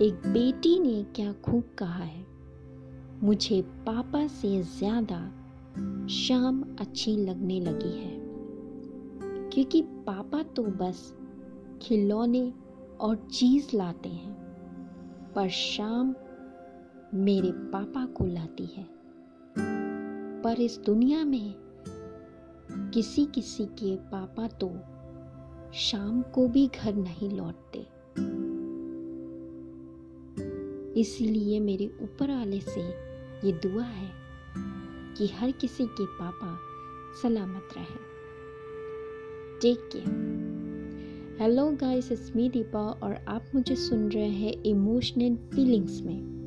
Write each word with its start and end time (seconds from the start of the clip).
एक 0.00 0.14
बेटी 0.14 0.78
ने 0.78 1.02
क्या 1.04 1.32
खूब 1.32 1.64
कहा 1.78 2.04
है। 2.04 2.26
मुझे 3.22 3.62
पापा 3.62 4.26
से 4.26 4.62
ज़्यादा 4.62 5.18
शाम 6.06 6.76
अच्छी 6.80 7.16
लगने 7.16 7.60
लगी 7.60 7.98
है। 7.98 8.18
क्योंकि 9.50 9.82
पापा 9.82 10.42
तो 10.42 10.62
बस 10.62 11.14
खिलौने 11.82 12.52
और 13.00 13.16
चीज़ 13.16 13.76
लाते 13.76 14.08
हैं, 14.08 14.32
पर 15.36 15.48
शाम 15.48 16.14
मेरे 17.14 17.52
पापा 17.52 18.06
को 18.06 18.26
लाती 18.26 18.66
है। 18.66 18.86
पर 20.42 20.60
इस 20.60 20.78
दुनिया 20.78 21.24
में 21.24 21.54
किसी 22.94 23.24
किसी 23.24 23.64
के 23.64 23.96
पापा 23.96 24.48
तो 24.48 24.72
शाम 25.74 26.22
को 26.22 26.48
भी 26.48 26.66
घर 26.66 26.94
नहीं 26.94 27.30
लौटते। 27.30 27.81
इसीलिए 30.96 31.60
मेरे 31.60 31.90
ऊपर 32.02 32.30
वाले 32.30 32.60
से 32.60 32.80
ये 33.46 33.52
दुआ 33.52 33.84
है 33.84 34.10
कि 35.16 35.26
हर 35.26 35.50
किसी 35.50 35.86
के 35.86 36.06
पापा 36.06 36.58
सलामत 37.22 37.68
रहे। 37.76 38.12
Take 39.60 39.88
care 39.92 40.32
hello 41.40 41.70
guys 41.70 42.12
it's 42.12 42.32
me 42.36 42.48
Deepa 42.48 42.80
और 42.80 43.14
आप 43.28 43.44
मुझे 43.54 43.76
सुन 43.76 44.08
रहे 44.08 44.28
हैं 44.28 44.62
इमोशनल 44.62 45.36
फीलिंग्स 45.36 46.02
में। 46.02 46.41